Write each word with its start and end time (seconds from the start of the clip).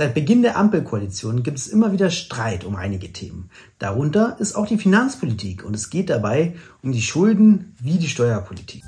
Seit 0.00 0.14
Beginn 0.14 0.40
der 0.40 0.56
Ampelkoalition 0.56 1.42
gibt 1.42 1.58
es 1.58 1.68
immer 1.68 1.92
wieder 1.92 2.08
Streit 2.08 2.64
um 2.64 2.74
einige 2.74 3.12
Themen. 3.12 3.50
Darunter 3.78 4.38
ist 4.40 4.54
auch 4.54 4.66
die 4.66 4.78
Finanzpolitik 4.78 5.62
und 5.62 5.76
es 5.76 5.90
geht 5.90 6.08
dabei 6.08 6.54
um 6.82 6.90
die 6.90 7.02
Schulden 7.02 7.76
wie 7.78 7.98
die 7.98 8.08
Steuerpolitik. 8.08 8.82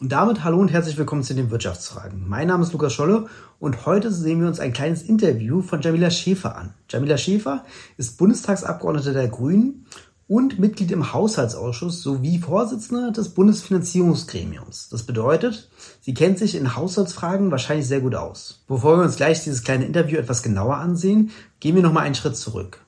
Und 0.00 0.12
damit 0.12 0.44
hallo 0.44 0.60
und 0.60 0.70
herzlich 0.70 0.96
willkommen 0.96 1.24
zu 1.24 1.34
den 1.34 1.50
Wirtschaftsfragen. 1.50 2.28
Mein 2.28 2.46
Name 2.46 2.62
ist 2.62 2.72
Lukas 2.72 2.92
Scholle 2.92 3.26
und 3.58 3.84
heute 3.84 4.12
sehen 4.12 4.40
wir 4.40 4.46
uns 4.46 4.60
ein 4.60 4.72
kleines 4.72 5.02
Interview 5.02 5.62
von 5.62 5.80
Jamila 5.80 6.08
Schäfer 6.10 6.56
an. 6.56 6.74
Jamila 6.88 7.18
Schäfer 7.18 7.64
ist 7.96 8.16
Bundestagsabgeordnete 8.16 9.12
der 9.12 9.26
Grünen 9.26 9.86
und 10.28 10.58
Mitglied 10.58 10.92
im 10.92 11.14
Haushaltsausschuss 11.14 12.02
sowie 12.02 12.38
Vorsitzende 12.38 13.12
des 13.12 13.30
Bundesfinanzierungsgremiums. 13.30 14.90
Das 14.90 15.04
bedeutet, 15.04 15.70
sie 16.02 16.12
kennt 16.12 16.38
sich 16.38 16.54
in 16.54 16.76
Haushaltsfragen 16.76 17.50
wahrscheinlich 17.50 17.88
sehr 17.88 18.00
gut 18.00 18.14
aus. 18.14 18.62
Bevor 18.68 18.98
wir 18.98 19.04
uns 19.04 19.16
gleich 19.16 19.42
dieses 19.42 19.64
kleine 19.64 19.86
Interview 19.86 20.18
etwas 20.18 20.42
genauer 20.42 20.76
ansehen, 20.76 21.30
gehen 21.60 21.74
wir 21.74 21.82
nochmal 21.82 22.04
einen 22.04 22.14
Schritt 22.14 22.36
zurück. 22.36 22.84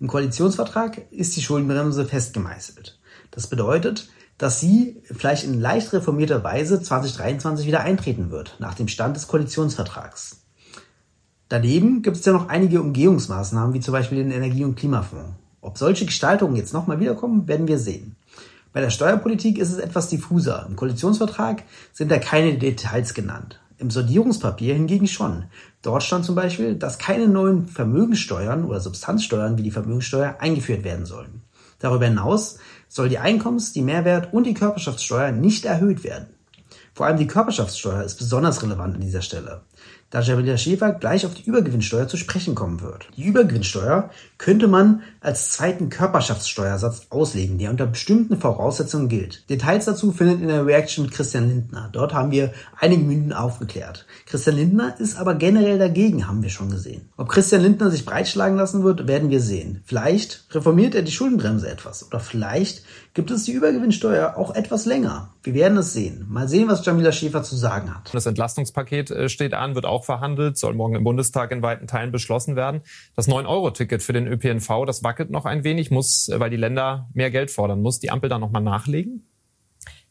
Im 0.00 0.08
Koalitionsvertrag 0.08 1.12
ist 1.12 1.36
die 1.36 1.42
Schuldenbremse 1.42 2.04
festgemeißelt. 2.04 2.98
Das 3.30 3.46
bedeutet, 3.46 4.08
dass 4.36 4.58
sie 4.58 5.00
vielleicht 5.04 5.44
in 5.44 5.60
leicht 5.60 5.92
reformierter 5.92 6.42
Weise 6.42 6.82
2023 6.82 7.66
wieder 7.66 7.82
eintreten 7.82 8.30
wird, 8.30 8.56
nach 8.58 8.74
dem 8.74 8.88
Stand 8.88 9.14
des 9.14 9.28
Koalitionsvertrags. 9.28 10.40
Daneben 11.48 12.02
gibt 12.02 12.16
es 12.16 12.24
ja 12.24 12.32
noch 12.32 12.48
einige 12.48 12.80
Umgehungsmaßnahmen, 12.80 13.74
wie 13.74 13.80
zum 13.80 13.92
Beispiel 13.92 14.18
den 14.18 14.32
Energie- 14.32 14.64
und 14.64 14.76
Klimafonds. 14.76 15.34
Ob 15.62 15.76
solche 15.76 16.06
Gestaltungen 16.06 16.56
jetzt 16.56 16.72
nochmal 16.72 17.00
wiederkommen, 17.00 17.46
werden 17.46 17.68
wir 17.68 17.78
sehen. 17.78 18.16
Bei 18.72 18.80
der 18.80 18.90
Steuerpolitik 18.90 19.58
ist 19.58 19.72
es 19.72 19.78
etwas 19.78 20.08
diffuser. 20.08 20.64
Im 20.68 20.76
Koalitionsvertrag 20.76 21.64
sind 21.92 22.10
da 22.10 22.18
keine 22.18 22.56
Details 22.56 23.14
genannt. 23.14 23.60
Im 23.78 23.90
Sondierungspapier 23.90 24.74
hingegen 24.74 25.08
schon. 25.08 25.44
Dort 25.82 26.02
stand 26.02 26.24
zum 26.24 26.34
Beispiel, 26.34 26.76
dass 26.76 26.98
keine 26.98 27.28
neuen 27.28 27.66
Vermögenssteuern 27.66 28.64
oder 28.64 28.80
Substanzsteuern 28.80 29.58
wie 29.58 29.62
die 29.62 29.70
Vermögenssteuer 29.70 30.36
eingeführt 30.38 30.84
werden 30.84 31.06
sollen. 31.06 31.42
Darüber 31.78 32.04
hinaus 32.04 32.58
soll 32.88 33.08
die 33.08 33.18
Einkommens-, 33.18 33.72
die 33.72 33.82
Mehrwert- 33.82 34.32
und 34.32 34.44
die 34.44 34.54
Körperschaftssteuer 34.54 35.32
nicht 35.32 35.64
erhöht 35.64 36.04
werden. 36.04 36.28
Vor 36.94 37.06
allem 37.06 37.16
die 37.16 37.26
Körperschaftssteuer 37.26 38.02
ist 38.04 38.16
besonders 38.16 38.62
relevant 38.62 38.96
an 38.96 39.00
dieser 39.00 39.22
Stelle 39.22 39.62
da 40.10 40.20
Jamila 40.20 40.56
Schäfer 40.56 40.92
gleich 40.92 41.24
auf 41.24 41.34
die 41.34 41.44
Übergewinnsteuer 41.44 42.08
zu 42.08 42.16
sprechen 42.16 42.54
kommen 42.54 42.80
wird. 42.80 43.08
Die 43.16 43.24
Übergewinnsteuer 43.24 44.10
könnte 44.40 44.68
man 44.68 45.02
als 45.20 45.52
zweiten 45.52 45.90
Körperschaftssteuersatz 45.90 47.08
auslegen, 47.10 47.58
der 47.58 47.70
unter 47.70 47.86
bestimmten 47.86 48.38
Voraussetzungen 48.38 49.10
gilt. 49.10 49.48
Details 49.50 49.84
dazu 49.84 50.12
findet 50.12 50.40
in 50.40 50.48
der 50.48 50.64
Reaction 50.64 51.10
Christian 51.10 51.46
Lindner. 51.46 51.90
Dort 51.92 52.14
haben 52.14 52.30
wir 52.30 52.54
einige 52.78 53.02
Mythen 53.02 53.34
aufgeklärt. 53.34 54.06
Christian 54.24 54.56
Lindner 54.56 54.98
ist 54.98 55.18
aber 55.18 55.34
generell 55.34 55.78
dagegen, 55.78 56.26
haben 56.26 56.42
wir 56.42 56.48
schon 56.48 56.70
gesehen. 56.70 57.10
Ob 57.18 57.28
Christian 57.28 57.60
Lindner 57.60 57.90
sich 57.90 58.06
breitschlagen 58.06 58.56
lassen 58.56 58.82
wird, 58.82 59.06
werden 59.06 59.28
wir 59.28 59.40
sehen. 59.40 59.82
Vielleicht 59.84 60.46
reformiert 60.52 60.94
er 60.94 61.02
die 61.02 61.12
Schuldenbremse 61.12 61.68
etwas 61.68 62.06
oder 62.06 62.18
vielleicht 62.18 62.82
gibt 63.12 63.30
es 63.30 63.44
die 63.44 63.52
Übergewinnsteuer 63.52 64.36
auch 64.36 64.54
etwas 64.54 64.86
länger. 64.86 65.34
Wir 65.42 65.54
werden 65.54 65.76
es 65.78 65.92
sehen. 65.92 66.26
Mal 66.28 66.48
sehen, 66.48 66.68
was 66.68 66.84
Jamila 66.84 67.12
Schäfer 67.12 67.42
zu 67.42 67.56
sagen 67.56 67.94
hat. 67.94 68.14
Das 68.14 68.26
Entlastungspaket 68.26 69.10
äh, 69.10 69.28
steht 69.28 69.52
an, 69.52 69.74
wird 69.74 69.84
auch 69.84 70.04
verhandelt, 70.04 70.56
soll 70.58 70.74
morgen 70.74 70.94
im 70.94 71.04
Bundestag 71.04 71.50
in 71.50 71.62
weiten 71.62 71.86
Teilen 71.86 72.12
beschlossen 72.12 72.56
werden. 72.56 72.82
Das 73.16 73.28
9-Euro-Ticket 73.28 74.02
für 74.02 74.12
den 74.12 74.29
ÖPNV, 74.30 74.84
das 74.86 75.02
wackelt 75.02 75.30
noch 75.30 75.44
ein 75.44 75.64
wenig, 75.64 75.90
muss, 75.90 76.28
äh, 76.28 76.40
weil 76.40 76.50
die 76.50 76.56
Länder 76.56 77.08
mehr 77.14 77.30
Geld 77.30 77.50
fordern. 77.50 77.82
Muss 77.82 77.98
die 78.00 78.10
Ampel 78.10 78.30
da 78.30 78.38
nochmal 78.38 78.62
nachlegen? 78.62 79.26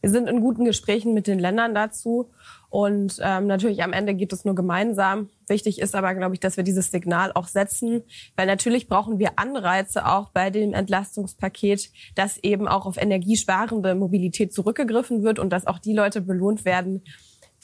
Wir 0.02 0.10
sind 0.10 0.30
in 0.30 0.40
guten 0.40 0.64
Gesprächen 0.64 1.14
mit 1.14 1.28
den 1.28 1.40
Ländern 1.40 1.76
dazu. 1.76 2.32
Und 2.70 3.20
ähm, 3.22 3.48
natürlich 3.48 3.84
am 3.84 3.94
Ende 3.94 4.14
geht 4.14 4.32
es 4.32 4.46
nur 4.46 4.54
gemeinsam. 4.54 5.30
Wichtig 5.48 5.80
ist 5.80 5.96
aber, 5.96 6.14
glaube 6.14 6.36
ich, 6.36 6.40
dass 6.40 6.56
wir 6.56 6.64
dieses 6.64 6.92
Signal 6.92 7.32
auch 7.34 7.48
setzen, 7.48 8.04
weil 8.36 8.46
natürlich 8.46 8.88
brauchen 8.88 9.18
wir 9.18 9.32
Anreize 9.38 10.06
auch 10.06 10.30
bei 10.30 10.52
dem 10.52 10.74
Entlastungspaket, 10.74 11.90
dass 12.14 12.38
eben 12.38 12.68
auch 12.68 12.86
auf 12.86 12.98
energiesparende 12.98 13.96
Mobilität 13.96 14.54
zurückgegriffen 14.54 15.24
wird 15.24 15.40
und 15.40 15.50
dass 15.50 15.66
auch 15.66 15.80
die 15.80 15.94
Leute 15.94 16.22
belohnt 16.22 16.64
werden, 16.64 17.04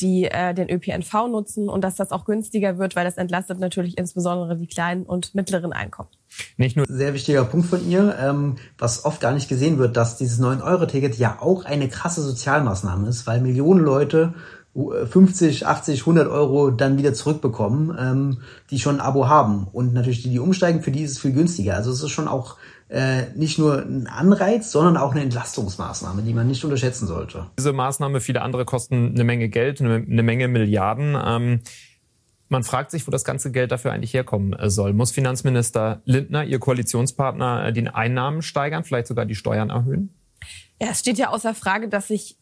die 0.02 0.26
äh, 0.26 0.54
den 0.54 0.70
ÖPNV 0.70 1.28
nutzen 1.30 1.70
und 1.70 1.84
dass 1.84 1.96
das 1.96 2.12
auch 2.12 2.26
günstiger 2.26 2.78
wird, 2.78 2.96
weil 2.96 3.06
das 3.06 3.18
entlastet 3.18 3.60
natürlich 3.60 3.98
insbesondere 3.98 4.58
die 4.58 4.68
kleinen 4.68 5.04
und 5.04 5.36
mittleren 5.36 5.74
Einkommen. 5.74 6.10
Nicht 6.58 6.76
nur 6.76 6.86
sehr 6.88 7.14
wichtiger 7.14 7.46
Punkt 7.46 7.68
von 7.68 7.90
ihr, 7.90 8.16
ähm, 8.20 8.56
was 8.78 9.06
oft 9.06 9.22
gar 9.22 9.34
nicht 9.34 9.48
gesehen 9.48 9.78
wird, 9.78 9.96
dass 9.96 10.18
dieses 10.18 10.40
9-Euro-Ticket 10.40 11.18
ja 11.18 11.38
auch 11.40 11.66
eine 11.66 11.88
krasse 11.88 12.22
Sozialmaßnahme 12.22 13.08
ist, 13.08 13.26
weil 13.26 13.42
Millionen 13.42 13.82
Leute 13.82 14.34
50, 14.76 15.66
80, 15.66 16.02
100 16.02 16.28
Euro 16.28 16.70
dann 16.70 16.98
wieder 16.98 17.14
zurückbekommen, 17.14 17.96
ähm, 17.98 18.38
die 18.72 18.80
schon 18.80 18.96
ein 18.96 19.02
Abo 19.02 19.30
haben. 19.30 19.68
Und 19.72 19.94
natürlich 19.94 20.24
die, 20.24 20.30
die 20.30 20.40
umsteigen, 20.40 20.82
für 20.82 20.92
die 20.92 21.04
ist 21.04 21.12
es 21.12 21.20
viel 21.20 21.32
günstiger. 21.32 21.76
Also 21.76 21.92
es 21.92 22.04
ist 22.04 22.12
schon 22.12 22.28
auch 22.28 22.58
äh, 22.90 23.24
nicht 23.36 23.58
nur 23.58 23.82
ein 23.82 24.08
Anreiz, 24.08 24.72
sondern 24.72 24.98
auch 24.98 25.12
eine 25.12 25.22
Entlastungsmaßnahme, 25.22 26.22
die 26.22 26.34
man 26.34 26.48
nicht 26.48 26.64
unterschätzen 26.64 27.08
sollte. 27.08 27.48
Diese 27.58 27.74
Maßnahme, 27.74 28.22
viele 28.22 28.42
andere 28.42 28.66
kosten 28.66 29.12
eine 29.16 29.24
Menge 29.24 29.50
Geld, 29.50 29.82
eine, 29.82 29.96
eine 29.96 30.24
Menge 30.24 30.48
Milliarden. 30.48 31.18
Ähm, 31.24 31.62
man 32.48 32.64
fragt 32.64 32.92
sich, 32.92 33.08
wo 33.08 33.12
das 33.12 33.24
ganze 33.24 33.52
Geld 33.52 33.72
dafür 33.72 33.92
eigentlich 33.92 34.14
herkommen 34.14 34.54
äh, 34.54 34.70
soll. 34.70 34.94
Muss 34.94 35.12
Finanzminister 35.12 36.02
Lindner, 36.06 36.44
Ihr 36.44 36.60
Koalitionspartner, 36.60 37.72
die 37.72 37.88
Einnahmen 37.88 38.42
steigern, 38.42 38.84
vielleicht 38.84 39.08
sogar 39.08 39.26
die 39.26 39.36
Steuern 39.36 39.72
erhöhen? 39.72 40.14
Ja, 40.80 40.90
es 40.92 41.00
steht 41.00 41.18
ja 41.18 41.30
außer 41.30 41.56
Frage, 41.56 41.90
dass 41.90 42.10
sich 42.10 42.38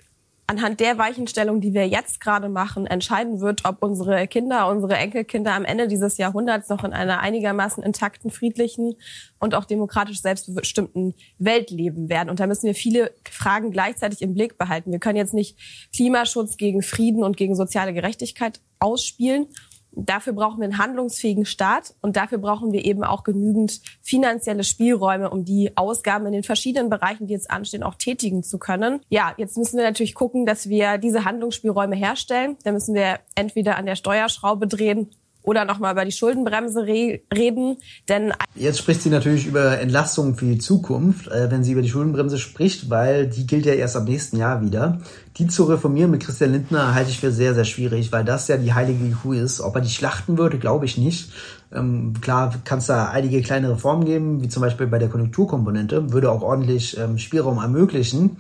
anhand 0.48 0.80
der 0.80 0.98
Weichenstellung, 0.98 1.62
die 1.62 1.74
wir 1.74 1.88
jetzt 1.88 2.20
gerade 2.20 2.50
machen, 2.50 2.86
entscheiden 2.86 3.40
wird, 3.40 3.66
ob 3.66 3.82
unsere 3.82 4.28
Kinder, 4.28 4.68
unsere 4.68 4.96
Enkelkinder 4.96 5.54
am 5.54 5.66
Ende 5.66 5.88
dieses 5.88 6.18
Jahrhunderts 6.18 6.70
noch 6.70 6.84
in 6.84 6.94
einer 6.94 7.20
einigermaßen 7.20 7.82
intakten, 7.84 8.30
friedlichen 8.30 8.96
und 9.40 9.56
auch 9.56 9.66
demokratisch 9.66 10.22
selbstbestimmten 10.22 11.14
Welt 11.38 11.72
leben 11.72 12.10
werden. 12.10 12.30
Und 12.30 12.40
da 12.40 12.48
müssen 12.48 12.68
wir 12.68 12.76
viele 12.76 13.12
Fragen 13.30 13.72
gleichzeitig 13.72 14.22
im 14.22 14.34
Blick 14.34 14.58
behalten. 14.58 14.92
Wir 14.92 15.00
können 15.00 15.18
jetzt 15.18 15.34
nicht 15.34 15.58
Klimaschutz 15.96 16.58
gegen 16.58 16.82
Frieden 16.82 17.24
und 17.24 17.38
gegen 17.38 17.56
soziale 17.56 17.94
Gerechtigkeit 17.94 18.60
ausspielen 18.80 19.48
Dafür 19.96 20.34
brauchen 20.34 20.60
wir 20.60 20.66
einen 20.66 20.78
handlungsfähigen 20.78 21.46
Staat 21.46 21.94
und 22.02 22.16
dafür 22.16 22.40
brauchen 22.40 22.72
wir 22.72 22.84
eben 22.84 23.04
auch 23.04 23.24
genügend 23.24 23.82
finanzielle 24.02 24.64
Spielräume, 24.64 25.30
um 25.30 25.46
die 25.46 25.72
Ausgaben 25.76 26.26
in 26.26 26.34
den 26.34 26.44
verschiedenen 26.44 26.90
Bereichen, 26.90 27.28
die 27.28 27.34
jetzt 27.34 27.52
anstehen, 27.52 27.84
auch 27.84 27.96
tätigen 27.96 28.44
zu 28.44 28.58
können. 28.58 29.02
Ja, 29.10 29.34
jetzt 29.38 29.58
müssen 29.58 29.78
wir 29.78 29.84
natürlich 29.84 30.16
gucken, 30.16 30.46
dass 30.46 30.68
wir 30.70 30.98
diese 30.98 31.26
Handlungsspielräume 31.26 31.96
herstellen. 31.96 32.58
Da 32.64 32.72
müssen 32.72 32.96
wir 32.96 33.20
entweder 33.36 33.78
an 33.78 33.86
der 33.86 33.96
Steuerschraube 33.96 34.68
drehen 34.68 35.10
oder 35.44 35.66
nochmal 35.66 35.94
über 35.94 36.06
die 36.06 36.12
Schuldenbremse 36.12 36.88
re 36.88 37.20
reden. 37.34 37.78
Denn 38.10 38.34
Jetzt 38.56 38.80
spricht 38.80 39.02
sie 39.02 39.10
natürlich 39.10 39.46
über 39.46 39.80
Entlastungen 39.80 40.36
für 40.36 40.46
die 40.46 40.58
Zukunft, 40.58 41.28
äh, 41.28 41.52
wenn 41.52 41.64
sie 41.64 41.74
über 41.74 41.82
die 41.82 41.90
Schuldenbremse 41.90 42.38
spricht, 42.38 42.90
weil 42.90 43.28
die 43.28 43.46
gilt 43.46 43.66
ja 43.66 43.74
erst 43.74 43.96
am 43.96 44.06
nächsten 44.06 44.38
Jahr 44.38 44.62
wieder. 44.62 45.00
Die 45.38 45.48
zu 45.48 45.64
reformieren 45.64 46.12
mit 46.12 46.24
Christian 46.24 46.52
Lindner 46.52 46.94
halte 46.94 47.10
ich 47.10 47.20
für 47.20 47.32
sehr, 47.32 47.56
sehr 47.56 47.66
schwierig, 47.66 48.12
weil 48.12 48.24
das 48.24 48.48
ja 48.48 48.58
die 48.58 48.74
heilige 48.74 49.10
Kuh 49.16 49.34
ist. 49.34 49.62
Ob 49.62 49.76
er 49.76 49.82
die 49.82 49.90
schlachten 49.90 50.38
würde, 50.38 50.60
glaube 50.60 50.86
ich 50.86 50.98
nicht. 50.98 51.32
Ähm, 51.74 52.14
klar 52.22 52.54
kann 52.64 52.80
es 52.80 52.86
da 52.86 53.10
einige 53.10 53.42
kleine 53.42 53.72
Reformen 53.72 54.06
geben, 54.06 54.42
wie 54.42 54.50
zum 54.50 54.62
Beispiel 54.62 54.88
bei 54.88 55.00
der 55.00 55.10
Konjunkturkomponente, 55.10 56.14
würde 56.14 56.32
auch 56.32 56.42
ordentlich 56.42 56.98
ähm, 56.98 57.18
Spielraum 57.18 57.58
ermöglichen. 57.58 58.38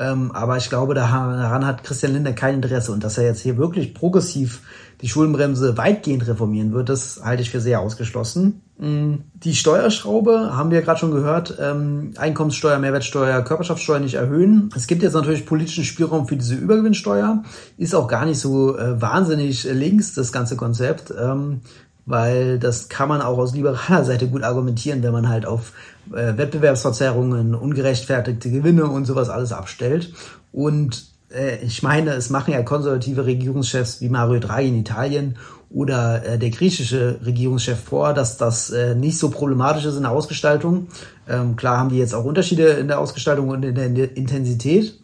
Ähm, 0.00 0.32
aber 0.32 0.56
ich 0.56 0.70
glaube, 0.70 0.94
daran 0.94 1.66
hat 1.66 1.84
Christian 1.84 2.14
Lindner 2.14 2.32
kein 2.32 2.54
Interesse. 2.54 2.90
Und 2.90 3.04
dass 3.04 3.18
er 3.18 3.24
jetzt 3.24 3.42
hier 3.42 3.58
wirklich 3.58 3.92
progressiv 3.92 4.62
die 5.02 5.08
Schuldenbremse 5.08 5.76
weitgehend 5.76 6.26
reformieren 6.26 6.72
wird, 6.72 6.88
das 6.88 7.20
halte 7.22 7.42
ich 7.42 7.50
für 7.50 7.60
sehr 7.60 7.80
ausgeschlossen. 7.80 8.62
Mm, 8.78 9.16
die 9.34 9.54
Steuerschraube 9.54 10.56
haben 10.56 10.70
wir 10.70 10.82
gerade 10.82 10.98
schon 10.98 11.10
gehört, 11.10 11.56
ähm, 11.60 12.12
Einkommenssteuer, 12.16 12.78
Mehrwertsteuer, 12.78 13.42
Körperschaftssteuer 13.42 14.00
nicht 14.00 14.14
erhöhen. 14.14 14.70
Es 14.74 14.86
gibt 14.86 15.02
jetzt 15.02 15.14
natürlich 15.14 15.46
politischen 15.46 15.84
Spielraum 15.84 16.26
für 16.26 16.36
diese 16.36 16.54
Übergewinnsteuer, 16.54 17.42
ist 17.76 17.94
auch 17.94 18.08
gar 18.08 18.26
nicht 18.26 18.38
so 18.38 18.76
äh, 18.76 19.00
wahnsinnig 19.00 19.64
links, 19.64 20.14
das 20.14 20.32
ganze 20.32 20.56
Konzept, 20.56 21.12
ähm, 21.18 21.60
weil 22.06 22.58
das 22.58 22.88
kann 22.88 23.08
man 23.08 23.20
auch 23.20 23.38
aus 23.38 23.54
liberaler 23.54 24.04
Seite 24.04 24.28
gut 24.28 24.42
argumentieren, 24.42 25.02
wenn 25.02 25.12
man 25.12 25.28
halt 25.28 25.46
auf 25.46 25.72
äh, 26.12 26.36
Wettbewerbsverzerrungen, 26.36 27.54
ungerechtfertigte 27.54 28.50
Gewinne 28.50 28.86
und 28.86 29.04
sowas 29.04 29.28
alles 29.28 29.52
abstellt. 29.52 30.12
Und 30.52 31.04
äh, 31.32 31.56
ich 31.64 31.82
meine, 31.82 32.12
es 32.12 32.30
machen 32.30 32.52
ja 32.52 32.62
konservative 32.62 33.26
Regierungschefs 33.26 34.00
wie 34.00 34.08
Mario 34.08 34.40
Draghi 34.40 34.68
in 34.68 34.76
Italien 34.76 35.36
oder 35.70 36.24
äh, 36.24 36.38
der 36.38 36.50
griechische 36.50 37.20
Regierungschef 37.24 37.78
vor, 37.78 38.12
dass 38.12 38.36
das 38.36 38.70
äh, 38.70 38.94
nicht 38.94 39.18
so 39.18 39.30
problematisch 39.30 39.84
ist 39.84 39.96
in 39.96 40.02
der 40.02 40.10
Ausgestaltung. 40.10 40.88
Ähm, 41.28 41.54
klar 41.54 41.78
haben 41.78 41.90
die 41.90 41.98
jetzt 41.98 42.14
auch 42.14 42.24
Unterschiede 42.24 42.70
in 42.70 42.88
der 42.88 42.98
Ausgestaltung 42.98 43.48
und 43.48 43.64
in 43.64 43.74
der, 43.76 43.86
in 43.86 43.94
der 43.94 44.16
Intensität. 44.16 44.98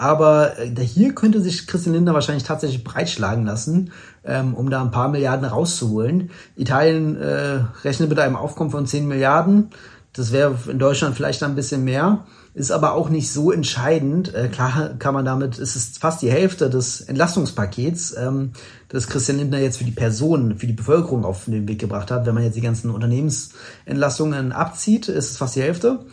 Aber 0.00 0.58
äh, 0.58 0.82
hier 0.82 1.14
könnte 1.14 1.42
sich 1.42 1.66
Christian 1.66 1.94
Lindner 1.94 2.14
wahrscheinlich 2.14 2.44
tatsächlich 2.44 2.84
breitschlagen 2.84 3.44
lassen, 3.44 3.92
ähm, 4.24 4.54
um 4.54 4.70
da 4.70 4.80
ein 4.80 4.90
paar 4.90 5.10
Milliarden 5.10 5.44
rauszuholen. 5.44 6.30
Italien 6.56 7.20
äh, 7.20 7.60
rechnet 7.84 8.08
mit 8.08 8.18
einem 8.18 8.34
Aufkommen 8.34 8.70
von 8.70 8.86
10 8.86 9.06
Milliarden. 9.06 9.68
Das 10.14 10.32
wäre 10.32 10.56
in 10.70 10.78
Deutschland 10.78 11.14
vielleicht 11.14 11.42
ein 11.42 11.54
bisschen 11.54 11.84
mehr. 11.84 12.24
ist 12.54 12.70
aber 12.70 12.94
auch 12.94 13.10
nicht 13.10 13.30
so 13.30 13.52
entscheidend. 13.52 14.34
Äh, 14.34 14.48
klar 14.48 14.94
kann 14.98 15.12
man 15.12 15.26
damit, 15.26 15.58
es 15.58 15.76
ist 15.76 15.98
fast 15.98 16.22
die 16.22 16.30
Hälfte 16.30 16.70
des 16.70 17.02
Entlastungspakets, 17.02 18.16
ähm, 18.16 18.52
das 18.88 19.06
Christian 19.06 19.36
Lindner 19.36 19.58
jetzt 19.58 19.76
für 19.76 19.84
die 19.84 19.90
Personen, 19.90 20.56
für 20.56 20.66
die 20.66 20.72
Bevölkerung 20.72 21.26
auf 21.26 21.44
den 21.44 21.68
Weg 21.68 21.78
gebracht 21.78 22.10
hat. 22.10 22.24
Wenn 22.24 22.34
man 22.34 22.44
jetzt 22.44 22.56
die 22.56 22.62
ganzen 22.62 22.90
Unternehmensentlastungen 22.90 24.52
abzieht, 24.52 25.08
ist 25.08 25.32
es 25.32 25.36
fast 25.36 25.56
die 25.56 25.62
Hälfte. 25.62 26.06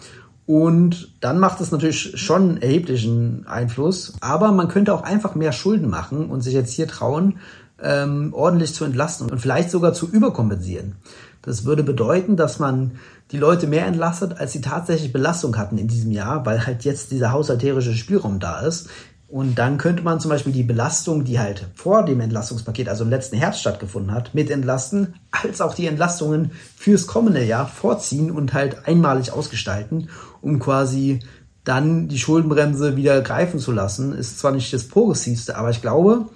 Und 0.48 1.10
dann 1.20 1.40
macht 1.40 1.60
es 1.60 1.72
natürlich 1.72 2.20
schon 2.20 2.62
erheblichen 2.62 3.46
Einfluss. 3.48 4.14
Aber 4.22 4.52
man 4.54 4.70
könnte 4.70 4.94
auch 4.94 5.04
einfach 5.04 5.36
mehr 5.36 5.52
Schulden 5.52 5.90
machen 5.90 6.30
und 6.30 6.42
sich 6.42 6.54
jetzt 6.54 6.72
hier 6.72 6.88
trauen, 6.88 7.40
ähm, 7.84 8.34
ordentlich 8.34 8.74
zu 8.74 8.86
entlasten 8.86 9.30
und 9.30 9.40
vielleicht 9.40 9.70
sogar 9.70 9.94
zu 9.94 10.10
überkompensieren. 10.10 10.96
Das 11.42 11.66
würde 11.66 11.84
bedeuten, 11.84 12.38
dass 12.38 12.60
man 12.60 12.94
die 13.32 13.38
Leute 13.38 13.68
mehr 13.68 13.86
entlastet, 13.86 14.40
als 14.40 14.54
sie 14.54 14.62
tatsächlich 14.62 15.12
Belastung 15.12 15.58
hatten 15.58 15.78
in 15.78 15.90
diesem 15.90 16.12
Jahr, 16.12 16.46
weil 16.46 16.66
halt 16.66 16.86
jetzt 16.86 17.12
dieser 17.12 17.34
haushalterische 17.34 17.94
Spielraum 17.94 18.40
da 18.40 18.62
ist. 18.62 18.90
Und 19.30 19.56
dann 19.56 19.78
könnte 19.78 20.04
man 20.04 20.22
zum 20.22 20.30
Beispiel 20.30 20.54
die 20.54 20.64
Belastung, 20.64 21.26
die 21.26 21.38
halt 21.38 21.66
vor 21.76 22.06
dem 22.06 22.22
Entlastungspaket, 22.22 22.88
also 22.88 23.04
im 23.04 23.10
letzten 23.10 23.36
Herbst 23.36 23.60
stattgefunden 23.60 24.14
hat, 24.14 24.34
mit 24.34 24.50
entlasten, 24.50 25.16
als 25.32 25.60
auch 25.60 25.74
die 25.74 25.88
Entlastungen 25.88 26.52
fürs 26.78 27.08
kommende 27.08 27.44
Jahr 27.44 27.68
vorziehen 27.68 28.32
und 28.32 28.54
halt 28.54 28.88
einmalig 28.88 29.34
ausgestalten, 29.34 30.10
um 30.42 30.60
quasi 30.60 31.20
dann 31.66 32.08
die 32.08 32.20
Schuldenbremse 32.20 32.96
wieder 32.96 33.22
greifen 33.22 33.60
zu 33.60 33.74
lassen. 33.74 34.14
Ist 34.14 34.40
zwar 34.40 34.54
nicht 34.54 34.72
das 34.72 34.88
progressivste, 34.88 35.58
aber 35.58 35.72
ich 35.72 35.82
glaube, 35.82 36.28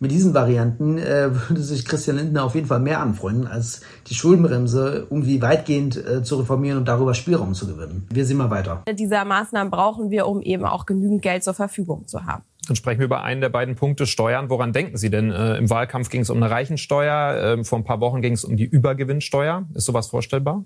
mit 0.00 0.10
diesen 0.10 0.34
Varianten 0.34 0.98
äh, 0.98 1.30
würde 1.48 1.62
sich 1.62 1.84
Christian 1.84 2.16
Lindner 2.16 2.44
auf 2.44 2.54
jeden 2.54 2.66
Fall 2.66 2.80
mehr 2.80 3.00
anfreunden, 3.00 3.46
als 3.46 3.82
die 4.08 4.14
Schuldenbremse 4.14 5.06
irgendwie 5.10 5.40
weitgehend 5.42 5.96
äh, 5.96 6.22
zu 6.22 6.36
reformieren 6.36 6.78
und 6.78 6.88
darüber 6.88 7.14
Spielraum 7.14 7.54
zu 7.54 7.66
gewinnen. 7.66 8.08
Wir 8.10 8.24
sehen 8.24 8.38
mal 8.38 8.50
weiter. 8.50 8.82
Dieser 8.90 9.24
Maßnahmen 9.24 9.70
brauchen 9.70 10.10
wir, 10.10 10.26
um 10.26 10.40
eben 10.40 10.64
auch 10.64 10.86
genügend 10.86 11.22
Geld 11.22 11.44
zur 11.44 11.54
Verfügung 11.54 12.06
zu 12.06 12.24
haben. 12.24 12.42
Dann 12.66 12.76
sprechen 12.76 13.00
wir 13.00 13.06
über 13.06 13.22
einen 13.22 13.40
der 13.40 13.48
beiden 13.48 13.74
Punkte 13.74 14.06
Steuern. 14.06 14.48
Woran 14.48 14.72
denken 14.72 14.96
Sie 14.96 15.10
denn? 15.10 15.30
Äh, 15.30 15.56
Im 15.56 15.68
Wahlkampf 15.68 16.08
ging 16.08 16.22
es 16.22 16.30
um 16.30 16.36
eine 16.38 16.50
Reichensteuer, 16.50 17.58
äh, 17.58 17.64
vor 17.64 17.78
ein 17.78 17.84
paar 17.84 18.00
Wochen 18.00 18.22
ging 18.22 18.32
es 18.32 18.44
um 18.44 18.56
die 18.56 18.64
Übergewinnsteuer. 18.64 19.66
Ist 19.74 19.86
sowas 19.86 20.08
vorstellbar? 20.08 20.64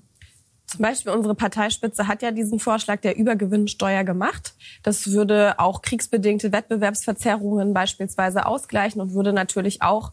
Zum 0.67 0.81
Beispiel 0.81 1.13
unsere 1.13 1.35
Parteispitze 1.35 2.09
hat 2.09 2.23
ja 2.23 2.31
diesen 2.31 2.59
Vorschlag 2.59 3.01
der 3.01 3.17
Übergewinnsteuer 3.17 4.03
gemacht. 4.03 4.55
Das 4.83 5.11
würde 5.13 5.59
auch 5.59 5.83
kriegsbedingte 5.83 6.53
Wettbewerbsverzerrungen 6.53 7.75
beispielsweise 7.75 8.47
ausgleichen 8.47 9.01
und 9.01 9.15
würde 9.15 9.33
natürlich 9.33 9.83
auch 9.83 10.13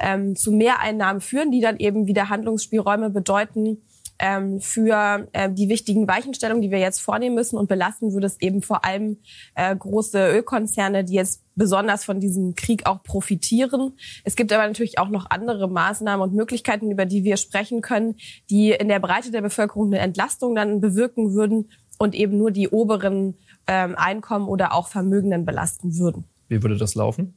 ähm, 0.00 0.34
zu 0.36 0.52
Mehreinnahmen 0.52 1.20
führen, 1.20 1.50
die 1.50 1.60
dann 1.60 1.78
eben 1.78 2.06
wieder 2.06 2.28
Handlungsspielräume 2.28 3.10
bedeuten, 3.10 3.78
ähm, 4.22 4.60
für 4.60 5.26
äh, 5.32 5.50
die 5.50 5.68
wichtigen 5.68 6.06
Weichenstellungen, 6.06 6.62
die 6.62 6.70
wir 6.70 6.78
jetzt 6.78 7.00
vornehmen 7.00 7.34
müssen. 7.34 7.58
Und 7.58 7.68
belasten 7.68 8.14
würde 8.14 8.26
es 8.26 8.40
eben 8.40 8.62
vor 8.62 8.84
allem 8.84 9.18
äh, 9.56 9.74
große 9.74 10.30
Ölkonzerne, 10.30 11.04
die 11.04 11.14
jetzt 11.14 11.42
besonders 11.56 12.04
von 12.04 12.20
diesem 12.20 12.54
Krieg 12.54 12.86
auch 12.86 13.02
profitieren. 13.02 13.94
Es 14.22 14.36
gibt 14.36 14.52
aber 14.52 14.66
natürlich 14.66 14.98
auch 14.98 15.08
noch 15.08 15.26
andere 15.28 15.68
Maßnahmen 15.68 16.22
und 16.22 16.34
Möglichkeiten, 16.34 16.90
über 16.90 17.04
die 17.04 17.24
wir 17.24 17.36
sprechen 17.36 17.82
können, 17.82 18.14
die 18.48 18.70
in 18.70 18.88
der 18.88 19.00
Breite 19.00 19.32
der 19.32 19.42
Bevölkerung 19.42 19.88
eine 19.88 19.98
Entlastung 19.98 20.54
dann 20.54 20.80
bewirken 20.80 21.34
würden 21.34 21.70
und 21.98 22.14
eben 22.14 22.38
nur 22.38 22.52
die 22.52 22.68
oberen 22.68 23.34
ähm, 23.66 23.96
Einkommen 23.96 24.48
oder 24.48 24.72
auch 24.72 24.86
Vermögenden 24.86 25.44
belasten 25.44 25.98
würden. 25.98 26.24
Wie 26.48 26.62
würde 26.62 26.76
das 26.76 26.94
laufen? 26.94 27.34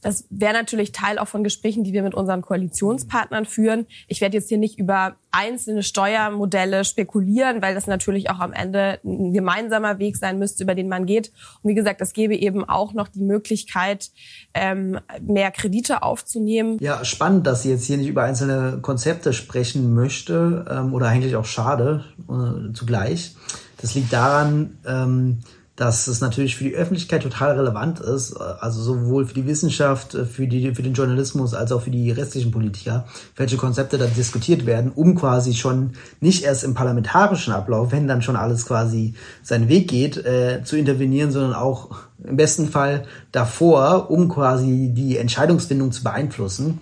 Das 0.00 0.24
wäre 0.30 0.52
natürlich 0.52 0.92
Teil 0.92 1.18
auch 1.18 1.28
von 1.28 1.44
Gesprächen, 1.44 1.84
die 1.84 1.92
wir 1.92 2.02
mit 2.02 2.14
unseren 2.14 2.42
Koalitionspartnern 2.42 3.44
führen. 3.44 3.86
Ich 4.08 4.20
werde 4.20 4.36
jetzt 4.36 4.48
hier 4.48 4.58
nicht 4.58 4.78
über 4.78 5.16
einzelne 5.30 5.82
Steuermodelle 5.82 6.84
spekulieren, 6.84 7.62
weil 7.62 7.74
das 7.74 7.86
natürlich 7.86 8.30
auch 8.30 8.40
am 8.40 8.52
Ende 8.52 8.98
ein 9.04 9.32
gemeinsamer 9.32 9.98
Weg 9.98 10.16
sein 10.16 10.38
müsste, 10.38 10.64
über 10.64 10.74
den 10.74 10.88
man 10.88 11.06
geht. 11.06 11.32
Und 11.62 11.70
wie 11.70 11.74
gesagt, 11.74 12.00
es 12.00 12.12
gäbe 12.12 12.34
eben 12.34 12.68
auch 12.68 12.94
noch 12.94 13.08
die 13.08 13.22
Möglichkeit, 13.22 14.10
ähm, 14.54 14.98
mehr 15.20 15.50
Kredite 15.50 16.02
aufzunehmen. 16.02 16.78
Ja, 16.80 17.04
spannend, 17.04 17.46
dass 17.46 17.62
sie 17.62 17.70
jetzt 17.70 17.84
hier 17.84 17.98
nicht 17.98 18.08
über 18.08 18.22
einzelne 18.22 18.78
Konzepte 18.82 19.32
sprechen 19.32 19.94
möchte 19.94 20.64
ähm, 20.70 20.94
oder 20.94 21.08
eigentlich 21.08 21.36
auch 21.36 21.44
schade 21.44 22.04
äh, 22.28 22.72
zugleich. 22.72 23.36
Das 23.80 23.94
liegt 23.94 24.12
daran, 24.12 24.78
ähm, 24.86 25.40
dass 25.76 26.08
es 26.08 26.20
natürlich 26.20 26.56
für 26.56 26.64
die 26.64 26.74
Öffentlichkeit 26.74 27.22
total 27.22 27.56
relevant 27.56 28.00
ist, 28.00 28.34
also 28.34 28.82
sowohl 28.82 29.26
für 29.26 29.34
die 29.34 29.46
Wissenschaft, 29.46 30.12
für, 30.12 30.46
die, 30.46 30.74
für 30.74 30.82
den 30.82 30.92
Journalismus 30.92 31.54
als 31.54 31.72
auch 31.72 31.82
für 31.82 31.90
die 31.90 32.10
restlichen 32.10 32.50
Politiker, 32.50 33.06
welche 33.36 33.56
Konzepte 33.56 33.96
da 33.96 34.06
diskutiert 34.06 34.66
werden, 34.66 34.92
um 34.94 35.14
quasi 35.14 35.54
schon 35.54 35.92
nicht 36.20 36.44
erst 36.44 36.64
im 36.64 36.74
parlamentarischen 36.74 37.54
Ablauf, 37.54 37.92
wenn 37.92 38.08
dann 38.08 38.20
schon 38.20 38.36
alles 38.36 38.66
quasi 38.66 39.14
seinen 39.42 39.68
Weg 39.68 39.88
geht, 39.88 40.18
äh, 40.18 40.62
zu 40.64 40.76
intervenieren, 40.76 41.30
sondern 41.30 41.54
auch 41.54 41.96
im 42.22 42.36
besten 42.36 42.68
Fall 42.68 43.04
davor, 43.32 44.10
um 44.10 44.28
quasi 44.28 44.90
die 44.92 45.16
Entscheidungsfindung 45.16 45.92
zu 45.92 46.02
beeinflussen. 46.02 46.80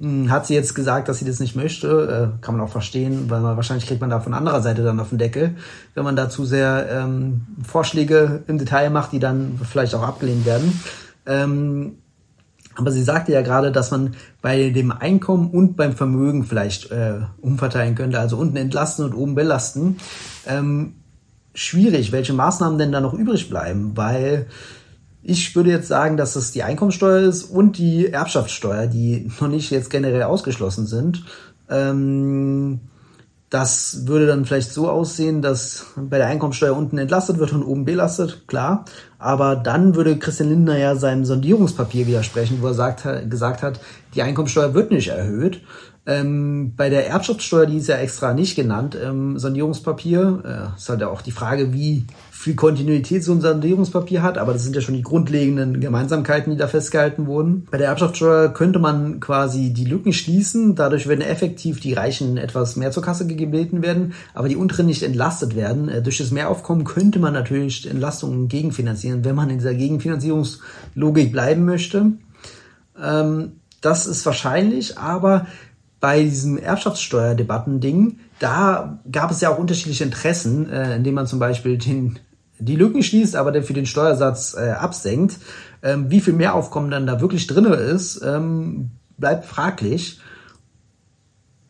Hm, 0.00 0.30
hat 0.30 0.46
sie 0.46 0.54
jetzt 0.54 0.74
gesagt, 0.74 1.08
dass 1.08 1.18
sie 1.18 1.24
das 1.24 1.40
nicht 1.40 1.56
möchte. 1.56 2.32
Äh, 2.38 2.44
kann 2.44 2.56
man 2.56 2.64
auch 2.64 2.70
verstehen, 2.70 3.28
weil 3.28 3.40
man, 3.40 3.56
wahrscheinlich 3.56 3.86
kriegt 3.86 4.00
man 4.00 4.10
da 4.10 4.20
von 4.20 4.34
anderer 4.34 4.62
Seite 4.62 4.82
dann 4.82 5.00
auf 5.00 5.08
den 5.08 5.18
Deckel, 5.18 5.56
wenn 5.94 6.04
man 6.04 6.16
da 6.16 6.28
zu 6.30 6.44
sehr 6.44 6.88
ähm, 6.90 7.42
Vorschläge 7.66 8.42
im 8.46 8.58
Detail 8.58 8.90
macht, 8.90 9.12
die 9.12 9.18
dann 9.18 9.58
vielleicht 9.68 9.94
auch 9.94 10.02
abgelehnt 10.02 10.46
werden. 10.46 10.80
Ähm, 11.26 11.96
aber 12.76 12.92
sie 12.92 13.02
sagte 13.02 13.32
ja 13.32 13.42
gerade, 13.42 13.72
dass 13.72 13.90
man 13.90 14.14
bei 14.40 14.70
dem 14.70 14.92
Einkommen 14.92 15.50
und 15.50 15.76
beim 15.76 15.94
Vermögen 15.94 16.44
vielleicht 16.44 16.92
äh, 16.92 17.14
umverteilen 17.40 17.96
könnte, 17.96 18.20
also 18.20 18.36
unten 18.36 18.56
entlasten 18.56 19.04
und 19.04 19.14
oben 19.14 19.34
belasten. 19.34 19.96
Ähm, 20.46 20.94
schwierig, 21.54 22.12
welche 22.12 22.34
Maßnahmen 22.34 22.78
denn 22.78 22.92
da 22.92 23.00
noch 23.00 23.14
übrig 23.14 23.50
bleiben, 23.50 23.96
weil 23.96 24.46
ich 25.22 25.54
würde 25.56 25.70
jetzt 25.70 25.88
sagen, 25.88 26.16
dass 26.16 26.36
es 26.36 26.52
die 26.52 26.62
Einkommensteuer 26.62 27.20
ist 27.28 27.44
und 27.44 27.78
die 27.78 28.08
Erbschaftssteuer, 28.08 28.86
die 28.86 29.30
noch 29.40 29.48
nicht 29.48 29.70
jetzt 29.70 29.90
generell 29.90 30.22
ausgeschlossen 30.22 30.86
sind. 30.86 31.24
Ähm, 31.68 32.80
das 33.50 34.06
würde 34.06 34.26
dann 34.26 34.44
vielleicht 34.44 34.72
so 34.72 34.90
aussehen, 34.90 35.40
dass 35.40 35.86
bei 35.96 36.18
der 36.18 36.26
Einkommensteuer 36.26 36.76
unten 36.76 36.98
entlastet 36.98 37.38
wird 37.38 37.52
und 37.54 37.62
oben 37.62 37.86
belastet, 37.86 38.46
klar. 38.46 38.84
Aber 39.18 39.56
dann 39.56 39.94
würde 39.94 40.18
Christian 40.18 40.50
Lindner 40.50 40.76
ja 40.76 40.96
seinem 40.96 41.24
Sondierungspapier 41.24 42.06
widersprechen, 42.06 42.58
wo 42.60 42.66
er 42.66 42.74
sagt, 42.74 43.06
gesagt 43.30 43.62
hat, 43.62 43.80
die 44.14 44.22
Einkommensteuer 44.22 44.74
wird 44.74 44.90
nicht 44.90 45.08
erhöht. 45.08 45.62
Ähm, 46.04 46.74
bei 46.76 46.90
der 46.90 47.08
Erbschaftssteuer, 47.08 47.66
die 47.66 47.78
ist 47.78 47.88
ja 47.88 47.96
extra 47.96 48.34
nicht 48.34 48.54
genannt 48.54 48.94
im 48.94 49.38
Sondierungspapier, 49.38 50.70
äh, 50.74 50.76
ist 50.78 50.88
halt 50.88 51.02
auch 51.02 51.22
die 51.22 51.32
Frage, 51.32 51.72
wie 51.72 52.06
viel 52.38 52.54
Kontinuität 52.54 53.26
ein 53.26 53.40
Sondierungspapier 53.40 54.22
hat, 54.22 54.38
aber 54.38 54.52
das 54.52 54.62
sind 54.62 54.76
ja 54.76 54.80
schon 54.80 54.94
die 54.94 55.02
grundlegenden 55.02 55.80
Gemeinsamkeiten, 55.80 56.52
die 56.52 56.56
da 56.56 56.68
festgehalten 56.68 57.26
wurden. 57.26 57.66
Bei 57.68 57.78
der 57.78 57.88
Erbschaftssteuer 57.88 58.50
könnte 58.50 58.78
man 58.78 59.18
quasi 59.18 59.72
die 59.72 59.84
Lücken 59.84 60.12
schließen, 60.12 60.76
dadurch 60.76 61.08
werden 61.08 61.20
effektiv 61.20 61.80
die 61.80 61.94
Reichen 61.94 62.36
etwas 62.36 62.76
mehr 62.76 62.92
zur 62.92 63.02
Kasse 63.02 63.26
gebeten 63.26 63.82
werden, 63.82 64.12
aber 64.34 64.48
die 64.48 64.54
unteren 64.54 64.86
nicht 64.86 65.02
entlastet 65.02 65.56
werden. 65.56 65.88
Äh, 65.88 66.00
durch 66.00 66.18
das 66.18 66.30
Mehraufkommen 66.30 66.84
könnte 66.84 67.18
man 67.18 67.32
natürlich 67.32 67.90
Entlastungen 67.90 68.46
gegenfinanzieren, 68.46 69.24
wenn 69.24 69.34
man 69.34 69.50
in 69.50 69.58
dieser 69.58 69.74
Gegenfinanzierungslogik 69.74 71.32
bleiben 71.32 71.64
möchte. 71.64 72.12
Ähm, 73.02 73.52
das 73.80 74.06
ist 74.06 74.24
wahrscheinlich, 74.24 74.96
aber 74.96 75.48
bei 75.98 76.22
diesem 76.22 76.56
Erbschaftssteuerdebatten-Ding, 76.56 78.20
da 78.38 79.00
gab 79.10 79.32
es 79.32 79.40
ja 79.40 79.50
auch 79.50 79.58
unterschiedliche 79.58 80.04
Interessen, 80.04 80.70
äh, 80.70 80.94
indem 80.94 81.14
man 81.14 81.26
zum 81.26 81.40
Beispiel 81.40 81.78
den 81.78 82.20
die 82.58 82.76
Lücken 82.76 83.02
schließt, 83.02 83.36
aber 83.36 83.52
der 83.52 83.62
für 83.62 83.72
den 83.72 83.86
Steuersatz 83.86 84.54
äh, 84.54 84.70
absenkt. 84.70 85.36
Ähm, 85.82 86.10
wie 86.10 86.20
viel 86.20 86.34
Mehraufkommen 86.34 86.90
dann 86.90 87.06
da 87.06 87.20
wirklich 87.20 87.46
drinne 87.46 87.74
ist, 87.74 88.20
ähm, 88.22 88.90
bleibt 89.16 89.44
fraglich. 89.44 90.20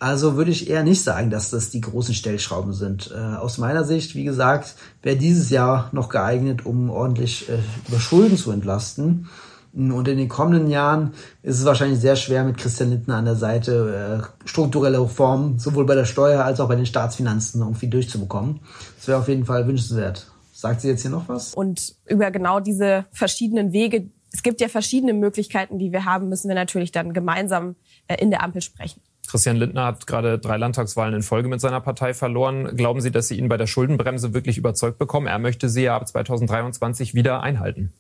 Also 0.01 0.37
würde 0.37 0.53
ich 0.53 0.71
eher 0.71 0.85
nicht 0.85 1.03
sagen, 1.03 1.29
dass 1.31 1.51
das 1.51 1.71
die 1.71 1.81
großen 1.81 2.15
Stellschrauben 2.15 2.73
sind. 2.73 3.13
Äh, 3.13 3.37
aus 3.37 3.59
meiner 3.59 3.85
Sicht, 3.85 4.15
wie 4.15 4.25
gesagt, 4.25 4.77
wäre 5.03 5.17
dieses 5.17 5.51
Jahr 5.51 5.89
noch 5.93 6.09
geeignet, 6.09 6.65
um 6.65 6.89
ordentlich 6.89 7.49
äh, 7.49 7.59
über 7.89 7.99
Schulden 7.99 8.37
zu 8.37 8.53
entlasten. 8.53 9.29
Und 9.75 10.09
in 10.09 10.17
den 10.17 10.29
kommenden 10.29 10.69
Jahren 10.69 11.13
ist 11.43 11.59
es 11.59 11.65
wahrscheinlich 11.65 12.01
sehr 12.01 12.17
schwer, 12.17 12.45
mit 12.45 12.57
Christian 12.57 12.91
Lindner 12.91 13.17
an 13.17 13.27
der 13.27 13.37
Seite 13.37 14.23
äh, 14.23 14.49
strukturelle 14.49 15.01
Reformen 15.01 15.59
sowohl 15.59 15.85
bei 15.85 15.95
der 15.95 16.07
Steuer 16.07 16.45
als 16.45 16.61
auch 16.61 16.69
bei 16.69 16.77
den 16.77 16.87
Staatsfinanzen 16.87 17.61
irgendwie 17.61 17.89
durchzubekommen. 17.89 18.61
Das 18.97 19.09
wäre 19.09 19.19
auf 19.19 19.29
jeden 19.29 19.45
Fall 19.45 19.67
wünschenswert. 19.67 20.27
Sagt 20.59 20.81
sie 20.81 20.89
jetzt 20.89 21.03
hier 21.03 21.13
noch 21.13 21.29
was? 21.29 21.55
Und 21.55 21.95
über 22.09 22.33
genau 22.33 22.59
diese 22.59 23.07
verschiedenen 23.13 23.73
Wege, 23.73 24.11
es 24.33 24.43
gibt 24.43 24.61
ja 24.61 24.67
verschiedene 24.67 25.13
Möglichkeiten, 25.13 25.79
die 25.79 25.93
wir 25.93 26.05
haben, 26.05 26.29
müssen 26.29 26.49
wir 26.49 26.57
natürlich 26.57 26.91
dann 26.91 27.13
gemeinsam 27.13 27.77
äh, 28.09 28.17
in 28.17 28.33
der 28.33 28.43
Ampel 28.43 28.61
sprechen. 28.61 29.01
Christian 29.29 29.55
Lindner 29.55 29.85
hat 29.85 30.09
gerade 30.09 30.41
drei 30.41 30.57
Landtagswahlen 30.57 31.15
in 31.15 31.23
Folge 31.23 31.49
mit 31.49 31.61
seiner 31.61 31.81
Partei 31.81 32.13
verloren. 32.13 32.77
Glauben 32.77 33.01
Sie, 33.01 33.13
dass 33.13 33.29
Sie 33.29 33.39
ihn 33.39 33.49
bei 33.49 33.57
der 33.57 33.69
Schuldenbremse 33.69 34.35
wirklich 34.35 34.59
überzeugt 34.59 34.99
bekommen? 34.99 35.29
Er 35.29 35.39
möchte 35.39 35.69
sie 35.69 35.85
ja 35.85 35.95
ab 35.95 36.09
2023 36.09 37.15
wieder 37.15 37.41
einhalten. 37.41 37.93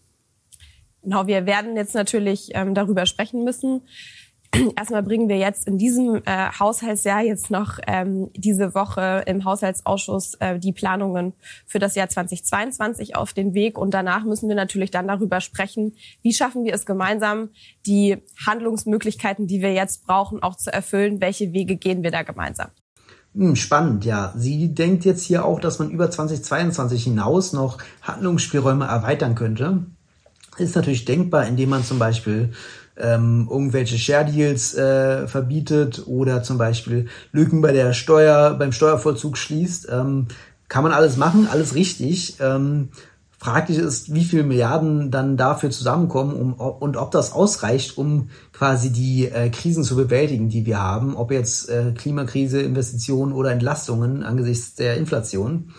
Genau, 1.05 1.29
wir 1.29 1.47
werden 1.47 1.77
jetzt 1.77 1.95
natürlich 1.95 2.51
ähm, 2.55 2.75
darüber 2.75 3.07
sprechen 3.07 3.45
müssen. 3.45 3.83
erstmal 4.77 5.03
bringen 5.03 5.29
wir 5.29 5.37
jetzt 5.37 5.67
in 5.67 5.79
diesem 5.79 6.23
äh, 6.25 6.49
Haushaltsjahr 6.59 7.23
jetzt 7.23 7.51
noch 7.51 7.79
ähm, 7.87 8.31
diese 8.35 8.75
Woche 8.75 9.23
im 9.27 9.45
Haushaltsausschuss 9.45 10.35
äh, 10.41 10.59
die 10.59 10.73
Planungen 10.73 11.35
für 11.67 11.79
das 11.79 11.95
Jahr 11.95 12.09
2022 12.09 13.17
auf 13.17 13.33
den 13.33 13.55
Weg. 13.55 13.77
Und 13.79 13.93
danach 13.93 14.25
müssen 14.25 14.49
wir 14.49 14.57
natürlich 14.57 14.91
dann 14.91 15.09
darüber 15.09 15.41
sprechen, 15.41 15.95
wie 16.23 16.33
schaffen 16.33 16.65
wir 16.65 16.73
es 16.73 16.87
gemeinsam, 16.87 17.51
die 17.87 18.17
Handlungsmöglichkeiten, 18.47 19.47
die 19.47 19.61
wir 19.61 19.73
jetzt 19.73 20.07
brauchen, 20.07 20.43
auch 20.43 20.57
zu 20.57 20.73
erfüllen. 20.73 21.21
Welche 21.21 21.53
Wege 21.53 21.77
gehen 21.77 22.03
wir 22.03 22.11
da 22.11 22.23
gemeinsam? 22.23 22.69
Hm, 23.35 23.57
spannend, 23.57 24.05
ja. 24.05 24.33
Sie 24.37 24.75
denkt 24.75 25.05
jetzt 25.05 25.25
hier 25.25 25.45
auch, 25.45 25.61
dass 25.61 25.79
man 25.79 25.91
über 25.91 26.11
2022 26.11 27.05
hinaus 27.05 27.53
noch 27.53 27.79
Handlungsspielräume 28.03 28.87
erweitern 28.87 29.35
könnte. 29.35 29.87
Ist 30.57 30.75
natürlich 30.75 31.05
denkbar, 31.05 31.47
indem 31.47 31.69
man 31.69 31.85
zum 31.85 31.99
Beispiel 31.99 32.53
ähm, 32.99 33.49
irgendwelche 33.51 33.99
Share 33.99 34.25
Deals 34.25 34.75
äh, 34.75 35.27
verbietet 35.27 36.05
oder 36.07 36.43
zum 36.43 36.59
Beispiel 36.59 37.07
Lücken 37.33 37.61
bei 37.61 37.73
der 37.73 37.93
Steuer, 37.93 38.55
beim 38.55 38.73
Steuervollzug 38.73 39.37
schließt. 39.39 39.89
Ähm, 39.91 40.27
kann 40.69 40.83
man 40.83 40.93
alles 40.93 41.17
machen, 41.17 41.49
alles 41.51 41.75
richtig. 41.75 42.37
Ähm, 42.41 42.91
fraglich 43.39 43.79
ist, 43.79 44.13
wie 44.13 44.25
viele 44.25 44.43
Milliarden 44.43 45.11
dann 45.11 45.37
dafür 45.37 45.71
zusammenkommen 45.71 46.35
um, 46.35 46.53
und 46.55 46.97
ob 46.97 47.11
das 47.13 47.33
ausreicht, 47.33 47.97
um 47.97 48.31
quasi 48.53 48.91
die 48.91 49.27
äh, 49.27 49.49
Krisen 49.49 49.85
zu 49.85 49.97
bewältigen, 49.97 50.49
die 50.49 50.67
wir 50.67 50.83
haben, 50.83 51.17
ob 51.17 51.31
jetzt 51.31 51.71
äh, 51.71 51.93
Klimakrise, 51.97 52.61
Investitionen 52.61 53.33
oder 53.33 53.53
Entlastungen 53.53 54.25
angesichts 54.25 54.75
der 54.75 54.97
Inflation. 54.97 55.73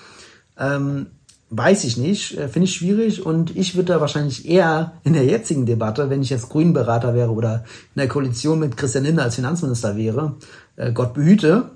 Ähm, 0.57 1.07
Weiß 1.51 1.83
ich 1.83 1.97
nicht, 1.97 2.37
äh, 2.37 2.47
finde 2.47 2.67
ich 2.67 2.75
schwierig 2.75 3.25
und 3.25 3.55
ich 3.55 3.75
würde 3.75 3.93
da 3.93 4.01
wahrscheinlich 4.01 4.47
eher 4.47 4.93
in 5.03 5.13
der 5.13 5.25
jetzigen 5.25 5.65
Debatte, 5.65 6.09
wenn 6.09 6.21
ich 6.21 6.29
jetzt 6.29 6.49
Grünberater 6.49 7.15
wäre 7.15 7.31
oder 7.31 7.63
in 7.95 7.99
der 7.99 8.07
Koalition 8.07 8.59
mit 8.59 8.77
Christian 8.77 9.03
Lindner 9.03 9.23
als 9.23 9.35
Finanzminister 9.35 9.97
wäre, 9.97 10.35
äh, 10.75 10.91
Gott 10.91 11.15
behüte, 11.15 11.71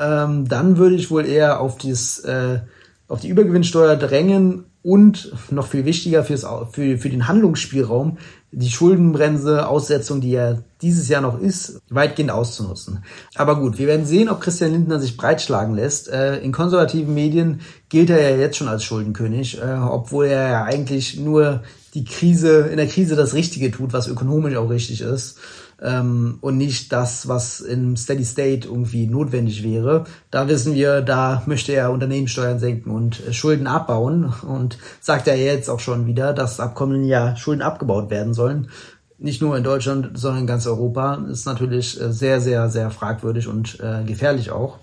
ähm, 0.00 0.48
dann 0.48 0.78
würde 0.78 0.96
ich 0.96 1.10
wohl 1.10 1.26
eher 1.26 1.60
auf, 1.60 1.78
dieses, 1.78 2.18
äh, 2.20 2.60
auf 3.06 3.20
die 3.20 3.28
Übergewinnsteuer 3.28 3.96
drängen 3.96 4.64
und 4.82 5.32
noch 5.50 5.66
viel 5.66 5.84
wichtiger 5.84 6.24
fürs, 6.24 6.46
für, 6.72 6.98
für 6.98 7.10
den 7.10 7.28
Handlungsspielraum 7.28 8.18
die 8.50 8.70
Schuldenbremse, 8.70 9.68
Aussetzung, 9.68 10.22
die 10.22 10.30
ja 10.30 10.58
dieses 10.80 11.08
Jahr 11.08 11.20
noch 11.20 11.38
ist, 11.38 11.82
weitgehend 11.90 12.30
auszunutzen. 12.30 13.04
Aber 13.34 13.60
gut, 13.60 13.78
wir 13.78 13.86
werden 13.86 14.06
sehen, 14.06 14.30
ob 14.30 14.40
Christian 14.40 14.72
Lindner 14.72 14.98
sich 15.00 15.18
breitschlagen 15.18 15.74
lässt. 15.74 16.08
Äh, 16.08 16.38
in 16.38 16.52
konservativen 16.52 17.12
Medien 17.12 17.60
gilt 17.90 18.08
er 18.08 18.22
ja 18.22 18.36
jetzt 18.36 18.56
schon 18.56 18.68
als 18.68 18.84
Schuldenkönig, 18.84 19.60
äh, 19.60 19.74
obwohl 19.74 20.26
er 20.26 20.48
ja 20.48 20.64
eigentlich 20.64 21.18
nur 21.18 21.62
die 21.92 22.04
Krise, 22.04 22.60
in 22.60 22.78
der 22.78 22.86
Krise 22.86 23.16
das 23.16 23.34
Richtige 23.34 23.70
tut, 23.70 23.92
was 23.92 24.08
ökonomisch 24.08 24.56
auch 24.56 24.70
richtig 24.70 25.02
ist 25.02 25.38
ähm, 25.82 26.38
und 26.40 26.56
nicht 26.56 26.92
das, 26.92 27.28
was 27.28 27.60
im 27.60 27.96
Steady 27.96 28.24
State 28.24 28.68
irgendwie 28.68 29.06
notwendig 29.06 29.62
wäre. 29.62 30.04
Da 30.30 30.48
wissen 30.48 30.74
wir, 30.74 31.02
da 31.02 31.42
möchte 31.46 31.72
er 31.72 31.92
Unternehmenssteuern 31.92 32.58
senken 32.58 32.90
und 32.90 33.26
äh, 33.26 33.32
Schulden 33.32 33.66
abbauen 33.66 34.32
und 34.46 34.78
sagt 35.00 35.28
er 35.28 35.36
jetzt 35.36 35.68
auch 35.68 35.80
schon 35.80 36.06
wieder, 36.06 36.32
dass 36.32 36.60
ab 36.60 36.74
kommenden 36.74 37.06
Jahr 37.06 37.36
Schulden 37.36 37.62
abgebaut 37.62 38.10
werden 38.10 38.34
sollen. 38.34 38.70
Nicht 39.18 39.42
nur 39.42 39.56
in 39.56 39.64
Deutschland, 39.64 40.10
sondern 40.14 40.42
in 40.42 40.46
ganz 40.46 40.66
Europa. 40.66 41.24
ist 41.30 41.46
natürlich 41.46 42.00
äh, 42.00 42.12
sehr, 42.12 42.40
sehr, 42.40 42.68
sehr 42.68 42.90
fragwürdig 42.90 43.48
und 43.48 43.78
äh, 43.80 44.04
gefährlich 44.04 44.50
auch. 44.50 44.78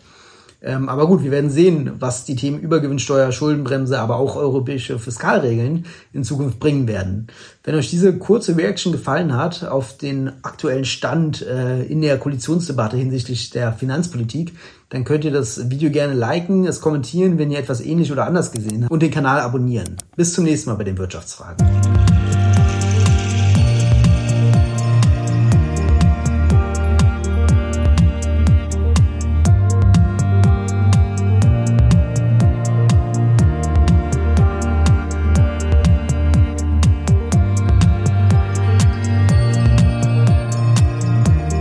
Ähm, 0.62 0.90
aber 0.90 1.08
gut, 1.08 1.24
wir 1.24 1.32
werden 1.32 1.50
sehen, 1.50 1.92
was 2.00 2.26
die 2.26 2.36
Themen 2.36 2.60
Übergewinnsteuer, 2.60 3.32
Schuldenbremse, 3.32 4.00
aber 4.00 4.18
auch 4.18 4.36
europäische 4.36 5.00
Fiskalregeln 5.00 5.86
in 6.14 6.24
Zukunft 6.24 6.60
bringen 6.60 6.88
werden. 6.88 7.28
Wenn 7.64 7.76
euch 7.76 7.90
diese 7.90 8.18
kurze 8.18 8.58
Reaction 8.58 8.92
gefallen 8.92 9.36
hat 9.36 9.64
auf 9.64 9.98
den 9.98 10.32
aktuellen 10.44 10.86
Stand 10.86 11.42
äh, 11.42 11.84
in 11.84 12.02
der 12.02 12.18
Koalitionsdebatte 12.18 12.98
hinsichtlich 12.98 13.50
der 13.52 13.74
Finanzpolitik, 13.74 14.54
dann 14.90 15.04
könnt 15.04 15.26
ihr 15.26 15.32
das 15.32 15.70
Video 15.70 15.90
gerne 15.90 16.14
liken, 16.14 16.66
es 16.66 16.80
kommentieren, 16.80 17.38
wenn 17.38 17.52
ihr 17.52 17.60
etwas 17.60 17.82
ähnlich 17.82 18.12
oder 18.12 18.26
anders 18.26 18.52
gesehen 18.52 18.84
habt 18.84 18.92
und 18.92 19.02
den 19.02 19.12
Kanal 19.12 19.40
abonnieren. 19.42 19.98
Bis 20.16 20.34
zum 20.34 20.44
nächsten 20.44 20.70
Mal 20.70 20.76
bei 20.76 20.84
den 20.84 20.98
Wirtschaftsfragen. 20.98 22.05